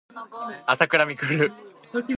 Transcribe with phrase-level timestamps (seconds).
[0.65, 1.51] あさくらみくる